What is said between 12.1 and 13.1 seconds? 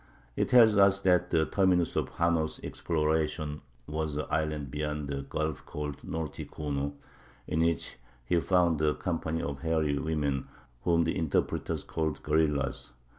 gorillas.